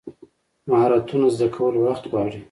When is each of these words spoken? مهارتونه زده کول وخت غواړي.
مهارتونه 0.69 1.27
زده 1.35 1.47
کول 1.55 1.75
وخت 1.85 2.03
غواړي. 2.11 2.37